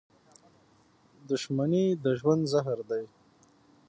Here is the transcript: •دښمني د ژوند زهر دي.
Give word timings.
•دښمني 1.29 1.85
د 2.03 2.05
ژوند 2.19 2.43
زهر 2.51 2.79
دي. 2.89 3.03